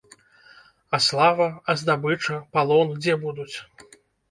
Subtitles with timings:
[0.97, 3.53] А слава, а здабыча, палон дзе будуць?